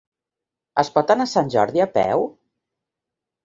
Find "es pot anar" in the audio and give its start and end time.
0.83-1.29